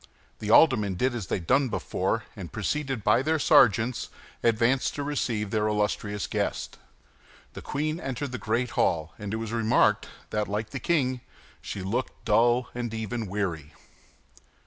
[0.39, 4.09] The aldermen did as they had done before, and preceded by their sergeants,
[4.41, 6.79] advanced to receive their illustrious guest.
[7.53, 11.21] The queen entered the great hall; and it was remarked that, like the king,
[11.61, 13.73] she looked dull and even weary.